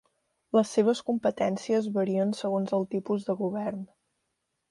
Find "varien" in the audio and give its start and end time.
1.99-2.33